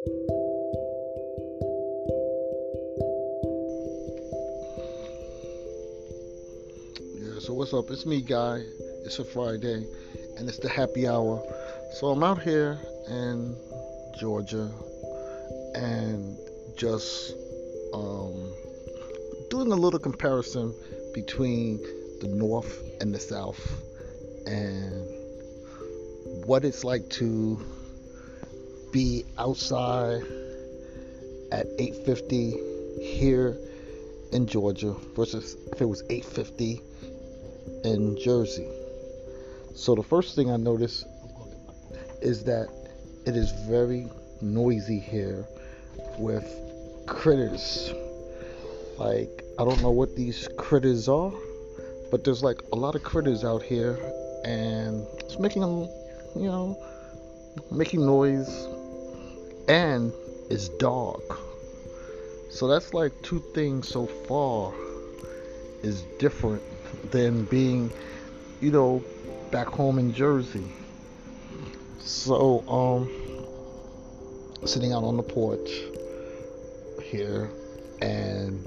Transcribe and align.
Yeah, 0.00 0.12
so 7.38 7.52
what's 7.52 7.74
up? 7.74 7.90
It's 7.90 8.06
me, 8.06 8.22
Guy. 8.22 8.62
It's 9.04 9.18
a 9.18 9.24
Friday, 9.24 9.86
and 10.38 10.48
it's 10.48 10.58
the 10.58 10.70
happy 10.70 11.06
hour. 11.06 11.42
So 11.98 12.08
I'm 12.08 12.22
out 12.22 12.40
here 12.40 12.78
in 13.10 13.54
Georgia 14.18 14.70
and 15.74 16.38
just 16.78 17.34
um, 17.92 18.54
doing 19.50 19.70
a 19.70 19.76
little 19.76 20.00
comparison 20.00 20.74
between 21.12 21.78
the 22.22 22.28
North 22.28 22.82
and 23.02 23.14
the 23.14 23.20
South 23.20 23.60
and 24.46 25.06
what 26.46 26.64
it's 26.64 26.84
like 26.84 27.06
to 27.10 27.60
be 28.92 29.24
outside 29.38 30.22
at 31.52 31.66
8:50 31.78 33.00
here 33.00 33.56
in 34.32 34.46
Georgia 34.46 34.94
versus 35.14 35.56
if 35.72 35.80
it 35.80 35.86
was 35.86 36.02
8:50 36.10 36.80
in 37.84 38.16
Jersey. 38.18 38.68
So 39.74 39.94
the 39.94 40.02
first 40.02 40.34
thing 40.34 40.50
I 40.50 40.56
noticed 40.56 41.06
is 42.20 42.44
that 42.44 42.68
it 43.26 43.36
is 43.36 43.50
very 43.68 44.08
noisy 44.40 44.98
here 44.98 45.46
with 46.18 46.44
critters. 47.06 47.92
Like 48.98 49.44
I 49.58 49.64
don't 49.64 49.82
know 49.82 49.90
what 49.90 50.16
these 50.16 50.48
critters 50.56 51.08
are, 51.08 51.32
but 52.10 52.24
there's 52.24 52.42
like 52.42 52.62
a 52.72 52.76
lot 52.76 52.94
of 52.94 53.02
critters 53.02 53.44
out 53.44 53.62
here 53.62 53.98
and 54.44 55.06
it's 55.18 55.38
making 55.38 55.62
them, 55.62 55.88
you 56.34 56.48
know, 56.48 56.76
making 57.70 58.04
noise 58.06 58.66
and 59.70 60.12
it's 60.50 60.68
dark. 60.68 61.38
So 62.50 62.66
that's 62.66 62.92
like 62.92 63.12
two 63.22 63.38
things 63.54 63.86
so 63.88 64.06
far 64.06 64.74
is 65.84 66.02
different 66.18 66.62
than 67.12 67.44
being, 67.44 67.92
you 68.60 68.72
know, 68.72 69.04
back 69.52 69.68
home 69.68 70.00
in 70.00 70.12
Jersey. 70.12 70.66
So, 72.00 72.68
um, 72.68 74.66
sitting 74.66 74.92
out 74.92 75.04
on 75.04 75.16
the 75.16 75.22
porch 75.22 75.70
here, 77.04 77.48
and 78.02 78.66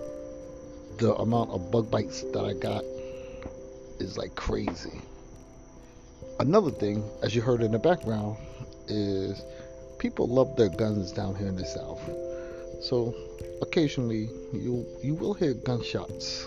the 0.99 1.13
amount 1.15 1.49
of 1.49 1.69
bug 1.69 1.91
bites 1.91 2.21
that 2.31 2.45
I 2.45 2.53
got 2.53 2.85
is 3.99 4.17
like 4.17 4.35
crazy. 4.35 5.01
Another 6.39 6.71
thing, 6.71 7.03
as 7.21 7.35
you 7.35 7.41
heard 7.41 7.61
in 7.61 7.73
the 7.73 7.79
background, 7.79 8.37
is 8.87 9.43
people 10.03 10.27
love 10.27 10.53
their 10.57 10.67
guns 10.67 11.13
down 11.13 11.33
here 11.33 11.47
in 11.47 11.55
the 11.55 11.65
South. 11.65 12.01
So 12.81 13.15
occasionally 13.61 14.27
you 14.51 14.85
you 15.01 15.13
will 15.15 15.33
hear 15.33 15.53
gunshots. 15.53 16.45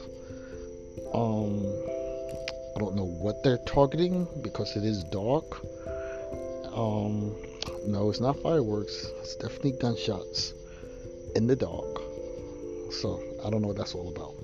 Um, 1.14 1.64
I 2.76 2.78
don't 2.78 2.94
know 2.94 3.08
what 3.24 3.42
they're 3.42 3.64
targeting 3.66 4.28
because 4.42 4.76
it 4.76 4.84
is 4.84 5.02
dark. 5.04 5.48
Um, 6.76 7.34
no, 7.86 8.10
it's 8.10 8.20
not 8.20 8.38
fireworks. 8.42 9.06
It's 9.20 9.36
definitely 9.36 9.72
gunshots 9.80 10.52
in 11.34 11.46
the 11.46 11.56
dark. 11.56 11.92
So 13.00 13.08
I 13.42 13.48
don't 13.48 13.62
know 13.62 13.68
what 13.68 13.78
that's 13.78 13.94
all 13.94 14.10
about. 14.14 14.34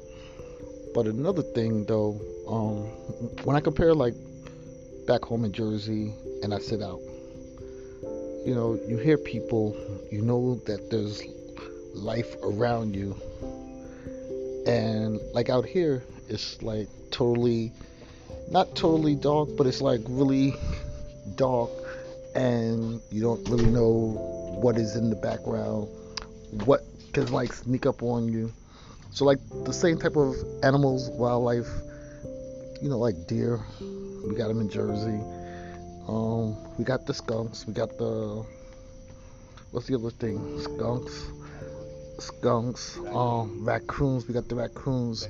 But 0.95 1.07
another 1.07 1.43
thing 1.43 1.85
though, 1.85 2.19
um, 2.49 2.77
when 3.45 3.57
I 3.57 3.61
compare 3.61 3.93
like 3.93 4.15
back 5.07 5.23
home 5.23 5.45
in 5.45 5.53
Jersey 5.53 6.15
and 6.43 6.55
I 6.55 6.61
sit 6.61 6.81
out, 6.81 7.01
you 8.45 8.55
know, 8.55 8.79
you 8.89 8.99
hear 8.99 9.17
people, 9.17 9.77
you 10.11 10.21
know 10.23 10.57
that 10.67 10.91
there's 10.91 11.23
life 11.95 12.35
around 12.43 12.95
you. 12.95 13.17
And 14.67 15.21
like 15.33 15.49
out 15.49 15.65
here, 15.65 16.03
it's 16.29 16.63
like 16.63 16.89
totally, 17.11 17.73
not 18.51 18.75
totally 18.75 19.15
dark, 19.15 19.51
but 19.57 19.67
it's 19.67 19.81
like 19.81 20.01
really 20.09 20.55
dark, 21.37 21.71
and 22.35 23.01
you 23.11 23.23
don't 23.23 23.49
really 23.49 23.67
know 23.67 24.59
what 24.61 24.77
is 24.77 24.97
in 24.97 25.11
the 25.11 25.17
background, 25.17 25.89
what 26.65 26.81
can 27.13 27.31
like 27.33 27.53
sneak 27.53 27.87
up 27.87 28.03
on 28.03 28.29
you. 28.29 28.53
So 29.13 29.25
like 29.25 29.39
the 29.65 29.73
same 29.73 29.99
type 29.99 30.17
of 30.17 30.35
animals, 30.63 31.11
wildlife, 31.11 31.69
you 32.81 32.89
know, 32.89 32.99
like 32.99 33.27
deer. 33.27 33.61
We 33.81 34.35
got 34.37 34.49
them 34.49 34.61
in 34.61 34.71
Jersey. 34.71 35.21
Um, 36.09 36.57
we 36.79 36.85
got 36.85 37.07
the 37.07 37.15
skunks. 37.15 37.67
We 37.67 37.73
got 37.73 37.97
the 37.99 38.45
what's 39.71 39.87
the 39.87 39.95
other 39.95 40.11
thing? 40.11 40.61
Skunks 40.61 41.27
skunks, 42.23 42.99
um, 43.13 43.65
raccoons. 43.65 44.27
We 44.27 44.35
got 44.35 44.49
the 44.49 44.55
raccoons. 44.55 45.29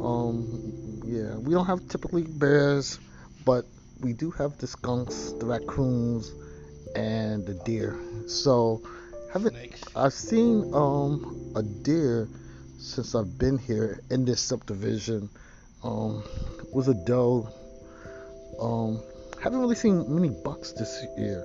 Um, 0.00 1.02
yeah, 1.04 1.36
we 1.36 1.52
don't 1.52 1.66
have 1.66 1.86
typically 1.88 2.22
bears, 2.22 2.98
but 3.44 3.64
we 4.00 4.12
do 4.12 4.30
have 4.32 4.56
the 4.58 4.66
skunks, 4.66 5.32
the 5.38 5.46
raccoons, 5.46 6.32
and 6.94 7.46
the 7.46 7.54
deer. 7.64 7.98
So, 8.26 8.82
haven't 9.32 9.56
I've 9.94 10.12
seen 10.12 10.72
um 10.74 11.52
a 11.56 11.62
deer 11.62 12.28
since 12.78 13.14
I've 13.14 13.38
been 13.38 13.58
here 13.58 14.00
in 14.10 14.24
this 14.24 14.40
subdivision. 14.40 15.28
Um, 15.82 16.22
was 16.72 16.88
a 16.88 16.94
doe. 16.94 17.48
Um, 18.60 19.02
haven't 19.42 19.60
really 19.60 19.74
seen 19.74 20.04
many 20.14 20.30
bucks 20.44 20.72
this 20.72 21.04
year, 21.16 21.44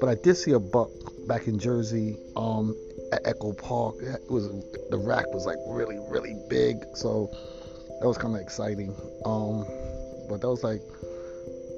but 0.00 0.08
I 0.08 0.14
did 0.14 0.36
see 0.36 0.52
a 0.52 0.60
buck 0.60 0.90
back 1.26 1.46
in 1.46 1.58
Jersey. 1.58 2.16
Um, 2.36 2.74
at 3.14 3.26
Echo 3.26 3.52
Park. 3.52 3.96
It 4.00 4.30
was 4.30 4.48
the 4.90 4.98
rack 4.98 5.32
was 5.32 5.46
like 5.46 5.58
really 5.66 5.98
really 6.08 6.34
big, 6.48 6.84
so 6.94 7.30
that 8.00 8.06
was 8.06 8.18
kind 8.18 8.34
of 8.34 8.40
exciting. 8.40 8.94
Um, 9.24 9.64
but 10.28 10.40
that 10.40 10.48
was 10.48 10.64
like 10.64 10.82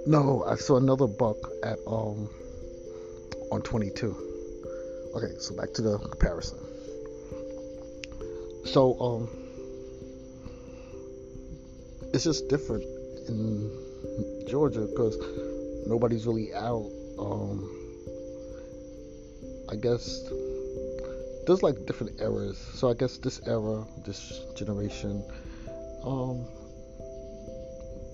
no, 0.06 0.44
I 0.44 0.56
saw 0.56 0.76
another 0.76 1.06
buck 1.06 1.36
at 1.62 1.78
um 1.86 2.28
on 3.52 3.62
22. 3.62 4.16
Okay, 5.14 5.34
so 5.38 5.56
back 5.56 5.72
to 5.74 5.82
the 5.82 5.98
comparison. 5.98 6.58
So 8.64 8.98
um, 9.00 9.28
it's 12.12 12.24
just 12.24 12.48
different 12.48 12.82
in 13.28 13.85
Georgia 14.48 14.86
because 14.86 15.16
nobody's 15.86 16.26
really 16.26 16.54
out. 16.54 16.90
Um, 17.18 17.72
I 19.70 19.76
guess 19.76 20.22
there's 21.46 21.62
like 21.62 21.86
different 21.86 22.20
eras. 22.20 22.58
So 22.74 22.90
I 22.90 22.94
guess 22.94 23.18
this 23.18 23.40
era, 23.46 23.84
this 24.04 24.44
generation, 24.56 25.24
um, 26.04 26.46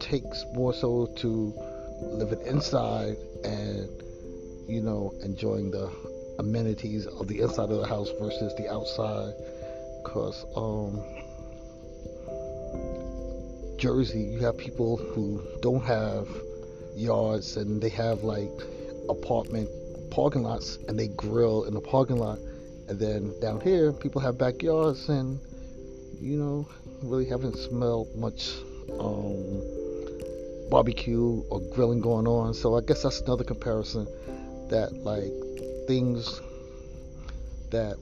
takes 0.01 0.45
more 0.55 0.73
so 0.75 1.07
to 1.17 1.55
living 2.03 2.45
inside 2.47 3.17
and 3.45 3.89
you 4.69 4.81
know 4.83 5.15
enjoying 5.23 5.71
the 5.71 5.91
amenities 6.39 7.07
of 7.07 7.29
the 7.29 7.41
inside 7.41 7.71
of 7.71 7.79
the 7.79 7.87
house 7.87 8.11
versus 8.21 8.55
the 8.57 8.71
outside. 8.71 9.33
Cause 10.05 10.45
um, 10.57 11.22
Jersey, 13.83 14.21
you 14.21 14.39
have 14.45 14.57
people 14.57 14.97
who 14.97 15.43
don't 15.61 15.85
have 15.85 16.29
yards 16.95 17.57
and 17.57 17.83
they 17.83 17.89
have 17.89 18.23
like 18.23 18.53
apartment 19.09 19.69
parking 20.11 20.45
lots 20.45 20.79
and 20.87 20.99
they 20.99 21.09
grill 21.09 21.65
in 21.65 21.75
the 21.75 21.81
parking 21.81 22.17
lot 22.17 22.39
and 22.89 23.01
then 23.01 23.33
down 23.41 23.61
here, 23.61 23.93
people 23.93 24.21
have 24.21 24.37
backyards, 24.37 25.09
and 25.09 25.41
you 26.21 26.37
know, 26.37 26.69
really 27.03 27.27
haven't 27.27 27.57
smelled 27.57 28.15
much 28.17 28.53
um, 29.01 29.63
barbecue 30.71 31.43
or 31.49 31.61
grilling 31.75 32.01
going 32.01 32.27
on. 32.27 32.55
So 32.55 32.77
I 32.77 32.83
guess 32.83 33.03
that's 33.03 33.21
another 33.21 33.45
comparison 33.45 34.07
that 34.69 34.93
like 34.93 35.33
things 35.87 36.41
that 37.71 37.97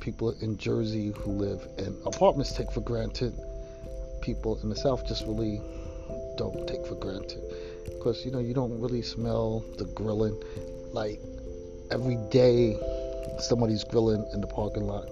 people 0.00 0.30
in 0.40 0.56
Jersey 0.58 1.12
who 1.16 1.32
live 1.32 1.66
in 1.78 2.00
apartments 2.06 2.52
take 2.52 2.70
for 2.70 2.82
granted, 2.82 3.34
people 4.26 4.58
in 4.64 4.68
the 4.68 4.76
South 4.76 5.06
just 5.06 5.24
really 5.24 5.60
don't 6.36 6.66
take 6.66 6.84
for 6.84 6.96
granted. 6.96 7.40
Because 7.84 8.24
you 8.24 8.32
know, 8.32 8.40
you 8.40 8.52
don't 8.52 8.78
really 8.80 9.00
smell 9.00 9.64
the 9.78 9.84
grilling 9.84 10.36
like 10.92 11.20
every 11.92 12.16
day 12.30 12.76
somebody's 13.38 13.84
grilling 13.84 14.28
in 14.34 14.40
the 14.40 14.46
parking 14.48 14.82
lot. 14.82 15.08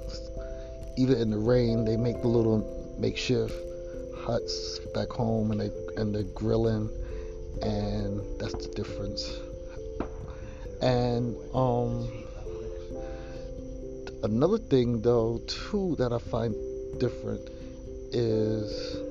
Even 0.97 1.19
in 1.19 1.31
the 1.31 1.39
rain, 1.39 1.85
they 1.85 1.97
make 1.97 2.21
the 2.23 2.29
little 2.29 2.59
makeshift 2.99 3.55
huts 4.19 4.81
back 4.95 5.11
home, 5.11 5.53
and 5.53 5.61
they 5.61 5.71
and 5.97 6.15
they're 6.15 6.35
grilling, 6.35 6.91
and 7.63 8.21
that's 8.41 8.67
the 8.67 8.73
difference. 8.75 9.39
And 10.83 11.37
um, 11.55 12.11
another 14.25 14.59
thing 14.59 15.03
though 15.03 15.41
too 15.47 15.95
that 15.99 16.13
I 16.13 16.19
find 16.19 16.55
different 16.99 17.49
is 18.13 19.04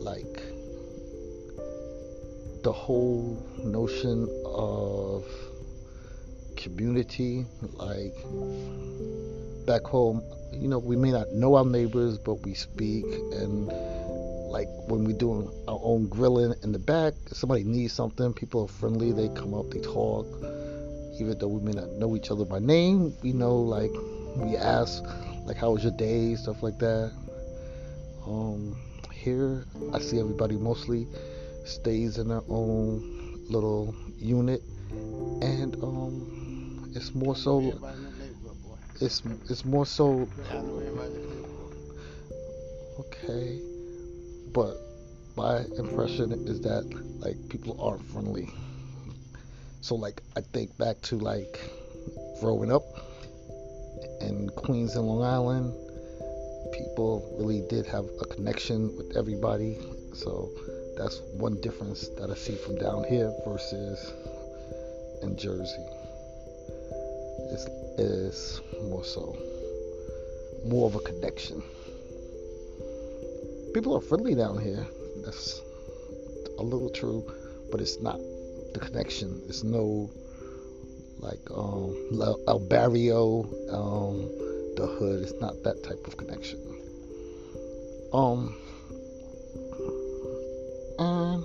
like 0.00 0.42
the 2.62 2.72
whole 2.72 3.46
notion 3.64 4.28
of 4.44 5.24
community. 6.56 7.46
Like 7.74 8.14
back 9.66 9.82
home, 9.82 10.22
you 10.52 10.68
know, 10.68 10.78
we 10.78 10.96
may 10.96 11.10
not 11.10 11.32
know 11.32 11.54
our 11.54 11.64
neighbors, 11.64 12.18
but 12.18 12.34
we 12.42 12.54
speak. 12.54 13.04
And 13.32 13.66
like 14.50 14.68
when 14.88 15.04
we're 15.04 15.16
doing 15.16 15.50
our 15.68 15.80
own 15.82 16.08
grilling 16.08 16.54
in 16.62 16.72
the 16.72 16.78
back, 16.78 17.14
somebody 17.28 17.64
needs 17.64 17.92
something, 17.92 18.32
people 18.32 18.62
are 18.62 18.68
friendly. 18.68 19.12
They 19.12 19.28
come 19.28 19.54
up, 19.54 19.70
they 19.70 19.80
talk. 19.80 20.26
Even 21.18 21.36
though 21.38 21.48
we 21.48 21.60
may 21.60 21.72
not 21.72 21.90
know 21.92 22.16
each 22.16 22.30
other 22.30 22.44
by 22.44 22.58
name, 22.58 23.14
we 23.22 23.32
know 23.32 23.56
like 23.56 23.92
we 24.36 24.56
ask 24.56 25.02
like 25.44 25.56
how 25.56 25.72
was 25.72 25.82
your 25.82 25.92
day, 25.92 26.34
stuff 26.34 26.62
like 26.62 26.78
that. 26.78 27.12
Um, 28.26 28.76
here 29.20 29.66
I 29.92 30.00
see 30.00 30.18
everybody 30.18 30.56
mostly 30.56 31.06
stays 31.64 32.16
in 32.16 32.28
their 32.28 32.42
own 32.48 33.44
little 33.50 33.94
unit, 34.16 34.62
and 35.42 35.76
um, 35.82 36.90
it's 36.94 37.14
more 37.14 37.36
so. 37.36 37.78
It's 39.00 39.22
it's 39.48 39.64
more 39.64 39.84
so. 39.84 40.28
Okay, 42.98 43.60
but 44.52 44.76
my 45.36 45.64
impression 45.78 46.32
is 46.32 46.60
that 46.62 46.84
like 47.18 47.36
people 47.48 47.80
aren't 47.80 48.04
friendly. 48.10 48.48
So 49.82 49.96
like 49.96 50.22
I 50.36 50.40
think 50.40 50.76
back 50.78 51.00
to 51.02 51.18
like 51.18 51.60
growing 52.40 52.72
up 52.72 52.84
in 54.20 54.48
Queens 54.56 54.96
and 54.96 55.06
Long 55.06 55.22
Island, 55.22 55.89
people 56.72 57.36
really 57.38 57.62
did 57.68 57.86
have 57.86 58.06
a 58.20 58.24
connection 58.26 58.96
with 58.96 59.16
everybody. 59.16 59.78
So 60.14 60.50
that's 60.96 61.20
one 61.32 61.60
difference 61.60 62.08
that 62.18 62.30
I 62.30 62.34
see 62.34 62.56
from 62.56 62.78
down 62.78 63.04
here 63.04 63.32
versus 63.46 64.12
in 65.22 65.36
Jersey. 65.36 65.86
It's, 67.52 67.66
it's 67.98 68.60
more 68.82 69.04
so 69.04 69.36
more 70.64 70.86
of 70.86 70.94
a 70.94 71.00
connection. 71.00 71.62
People 73.72 73.96
are 73.96 74.00
friendly 74.00 74.34
down 74.34 74.58
here. 74.58 74.86
That's 75.24 75.62
a 76.58 76.62
little 76.62 76.90
true, 76.90 77.24
but 77.70 77.80
it's 77.80 78.00
not 78.00 78.18
the 78.74 78.80
connection. 78.80 79.40
It's 79.48 79.62
no 79.62 80.10
like 81.18 81.40
um, 81.54 81.94
El 82.48 82.58
Barrio, 82.60 83.44
um, 83.70 84.30
the 84.76 84.86
hood. 84.86 85.22
It's 85.22 85.40
not 85.40 85.62
that 85.64 85.82
type 85.82 86.06
of 86.06 86.16
connection. 86.16 86.60
Um, 88.12 88.56
and 90.98 91.44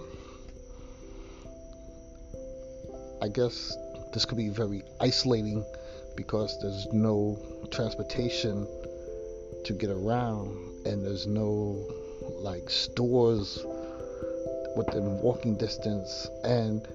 I 3.22 3.27
guess 3.27 3.77
this 4.13 4.25
could 4.25 4.38
be 4.38 4.50
very 4.50 4.83
isolating 5.00 5.63
because 6.16 6.57
there's 6.62 6.88
no 6.92 7.38
transportation 7.72 8.68
to 9.66 9.74
get 9.74 9.89
around, 9.89 10.86
and 10.86 11.06
there's 11.06 11.28
no 11.28 11.86
like 12.39 12.69
stores 12.69 13.66
within 14.75 15.19
walking 15.21 15.57
distance, 15.57 16.28
and 16.44 16.88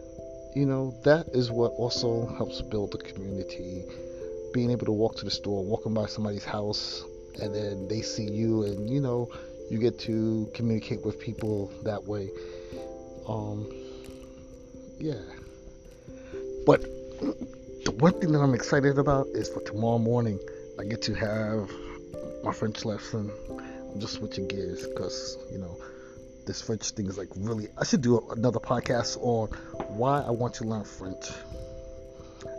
you 0.55 0.67
know, 0.67 0.95
that 1.05 1.29
is 1.29 1.51
what 1.51 1.73
also 1.73 2.27
helps 2.37 2.61
build 2.61 2.93
the 2.93 2.99
community. 2.99 3.85
Being 4.53 4.71
able 4.71 4.87
to 4.87 4.93
walk 4.93 5.17
to 5.17 5.25
the 5.25 5.31
store, 5.31 5.65
walking 5.65 5.95
by 5.95 6.07
somebody's 6.07 6.45
house, 6.45 7.05
and 7.41 7.55
then 7.55 7.89
they 7.89 8.03
see 8.03 8.29
you, 8.31 8.65
and 8.65 8.91
you 8.91 9.01
know, 9.01 9.29
you 9.71 9.79
get 9.79 9.99
to 10.01 10.51
communicate 10.55 11.05
with 11.05 11.21
people 11.21 11.71
that 11.85 12.05
way. 12.05 12.31
Um, 13.29 13.71
yeah. 14.99 15.21
But 16.67 16.83
the 17.85 17.93
one 17.99 18.19
thing 18.21 18.33
that 18.33 18.41
I'm 18.41 18.55
excited 18.55 18.99
about 18.99 19.29
is 19.29 19.49
for 19.49 19.61
tomorrow 19.63 19.99
morning, 19.99 20.39
I 20.79 20.85
get 20.85 21.03
to 21.03 21.15
have 21.15 21.71
my 22.43 22.53
French 22.53 22.85
lesson. 22.85 23.31
I'm 23.93 24.01
just 24.01 24.15
switching 24.15 24.49
gears 24.49 24.87
because, 24.87 25.39
you 25.53 25.59
know, 25.59 25.77
this 26.47 26.63
French 26.63 26.91
thing 26.91 27.07
is 27.07 27.17
like 27.17 27.29
really. 27.37 27.69
I 27.79 27.85
should 27.85 28.03
do 28.03 28.21
another 28.31 28.59
podcast 28.59 29.19
on 29.21 29.49
why 29.97 30.21
I 30.21 30.31
want 30.31 30.55
to 30.55 30.65
learn 30.65 30.85
French. 30.85 31.31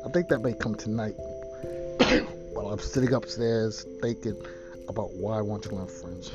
I 0.05 0.09
think 0.09 0.29
that 0.29 0.39
may 0.39 0.53
come 0.53 0.75
tonight 0.75 1.15
while 2.53 2.69
I'm 2.69 2.79
sitting 2.79 3.13
upstairs 3.13 3.85
thinking 4.01 4.35
about 4.87 5.13
why 5.13 5.37
I 5.37 5.41
want 5.41 5.63
to 5.63 5.75
learn 5.75 5.87
French. 5.87 6.29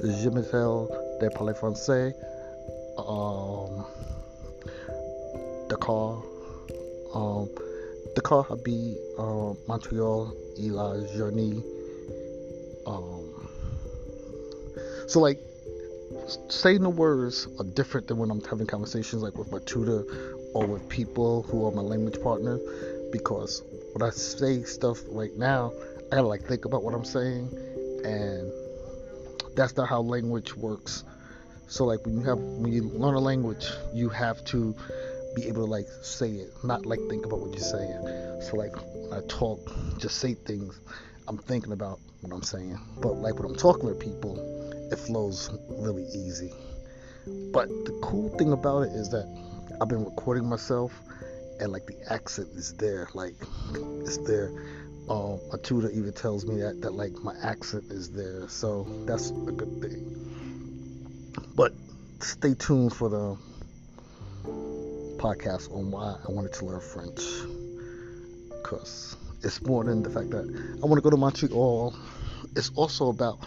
Je 0.00 0.28
m'appelle 0.28 0.88
de 1.20 1.30
parler 1.30 1.54
français. 1.54 2.12
Um, 2.98 3.84
Dakar. 5.68 6.22
Um, 7.14 7.48
Dakar 8.14 8.42
Habib, 8.42 8.96
um, 9.18 9.56
Montreal, 9.68 10.34
Eli, 10.58 11.16
Journey. 11.16 11.62
Um, 12.86 13.48
so 15.06 15.20
like 15.20 15.38
saying 16.48 16.82
the 16.82 16.90
words 16.90 17.46
are 17.58 17.64
different 17.64 18.08
than 18.08 18.18
when 18.18 18.30
I'm 18.30 18.42
having 18.42 18.66
conversations 18.66 19.22
like 19.22 19.36
with 19.36 19.50
my 19.50 19.58
tutor 19.64 20.04
or 20.54 20.66
with 20.66 20.88
people 20.88 21.42
who 21.44 21.66
are 21.66 21.70
my 21.70 21.82
language 21.82 22.20
partner 22.22 22.58
because 23.12 23.62
when 23.92 24.02
I 24.02 24.10
say 24.10 24.62
stuff 24.62 24.98
right 25.08 25.36
now, 25.36 25.72
I 26.12 26.16
gotta 26.16 26.28
like 26.28 26.42
think 26.42 26.64
about 26.64 26.82
what 26.82 26.94
I'm 26.94 27.04
saying 27.04 27.50
and 28.04 28.52
that's 29.54 29.76
not 29.76 29.88
how 29.88 30.00
language 30.00 30.56
works. 30.56 31.04
So 31.68 31.84
like 31.84 32.04
when 32.04 32.18
you 32.18 32.24
have 32.24 32.38
when 32.38 32.72
you 32.72 32.84
learn 32.84 33.14
a 33.14 33.20
language, 33.20 33.66
you 33.94 34.08
have 34.08 34.44
to 34.46 34.74
be 35.36 35.46
able 35.46 35.64
to 35.64 35.70
like 35.70 35.86
say 36.02 36.30
it, 36.30 36.52
not 36.64 36.86
like 36.86 36.98
think 37.08 37.24
about 37.26 37.40
what 37.40 37.50
you're 37.50 37.60
saying. 37.60 38.40
So 38.42 38.56
like 38.56 38.74
when 38.74 39.12
I 39.12 39.26
talk, 39.28 39.60
just 39.98 40.18
say 40.18 40.34
things, 40.34 40.80
I'm 41.28 41.38
thinking 41.38 41.72
about 41.72 42.00
what 42.22 42.32
I'm 42.32 42.42
saying. 42.42 42.78
But 43.00 43.14
like 43.14 43.34
when 43.34 43.50
I'm 43.50 43.56
talking 43.56 43.88
to 43.88 43.94
people, 43.94 44.38
it 44.90 44.98
flows 44.98 45.50
really 45.68 46.04
easy. 46.04 46.52
But 47.52 47.68
the 47.68 47.98
cool 48.02 48.30
thing 48.36 48.52
about 48.52 48.82
it 48.82 48.92
is 48.92 49.10
that 49.10 49.28
I've 49.80 49.88
been 49.88 50.04
recording 50.04 50.48
myself 50.48 50.92
and 51.60 51.72
like 51.72 51.86
the 51.86 52.12
accent 52.12 52.48
is 52.54 52.74
there, 52.74 53.08
like 53.14 53.34
it's 54.00 54.16
there. 54.18 54.50
Um, 55.08 55.40
a 55.52 55.58
tutor 55.58 55.90
even 55.90 56.12
tells 56.12 56.46
me 56.46 56.60
that 56.60 56.80
that 56.82 56.92
like 56.92 57.12
my 57.22 57.34
accent 57.42 57.84
is 57.90 58.10
there, 58.10 58.48
so 58.48 58.86
that's 59.06 59.30
a 59.30 59.52
good 59.52 59.80
thing. 59.80 61.34
But 61.54 61.72
stay 62.20 62.54
tuned 62.54 62.94
for 62.94 63.08
the 63.08 63.36
podcast 65.18 65.70
on 65.74 65.90
why 65.90 66.16
I 66.26 66.32
wanted 66.32 66.52
to 66.54 66.64
learn 66.64 66.80
French, 66.80 67.20
because 68.62 69.16
it's 69.42 69.60
more 69.62 69.84
than 69.84 70.02
the 70.02 70.10
fact 70.10 70.30
that 70.30 70.44
I 70.82 70.86
want 70.86 70.94
to 70.96 71.02
go 71.02 71.10
to 71.10 71.16
Montreal. 71.16 71.94
It's 72.56 72.70
also 72.74 73.10
about 73.10 73.38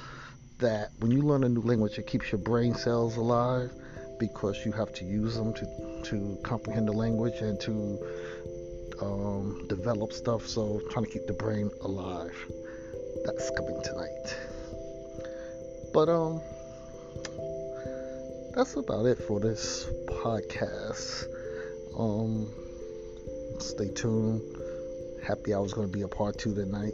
that 0.60 0.92
when 1.00 1.12
you 1.12 1.22
learn 1.22 1.44
a 1.44 1.50
new 1.50 1.62
language, 1.62 1.98
it 1.98 2.08
keeps 2.08 2.32
your 2.32 2.40
brain 2.40 2.76
cells 2.76 3.18
alive 3.18 3.72
because 4.20 4.66
you 4.66 4.72
have 4.72 4.94
to 4.94 5.06
use 5.06 5.36
them 5.36 5.54
to, 5.54 6.02
to 6.04 6.38
comprehend 6.44 6.88
the 6.88 6.94
language 6.94 7.42
and 7.42 7.60
to 7.62 8.00
um, 9.02 9.66
develop 9.68 10.14
stuff. 10.14 10.48
So, 10.48 10.82
trying 10.92 11.06
to 11.06 11.12
keep 11.12 11.28
the 11.28 11.34
brain 11.34 11.70
alive. 11.82 12.36
That's 13.26 13.50
coming 13.52 13.82
tonight. 13.84 14.38
But, 15.94 16.10
um, 16.10 16.42
that's 18.56 18.76
about 18.76 19.06
it 19.06 19.18
for 19.18 19.40
this 19.40 19.86
podcast. 20.06 21.26
Um, 21.98 22.52
stay 23.60 23.90
tuned. 23.90 24.42
Happy 25.26 25.54
Hour 25.54 25.66
is 25.66 25.74
going 25.74 25.88
to 25.88 25.94
be 25.94 26.04
a 26.04 26.08
part 26.08 26.38
two 26.38 26.54
tonight. 26.54 26.94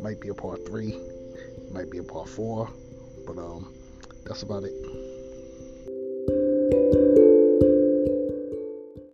Might 0.00 0.20
be 0.20 0.28
a 0.28 0.34
part 0.34 0.66
three. 0.66 0.98
Might 1.70 1.90
be 1.90 1.98
a 1.98 2.02
part 2.02 2.28
four. 2.28 2.68
But 3.26 3.38
um, 3.38 3.72
that's 4.24 4.42
about 4.42 4.64
it. 4.64 4.72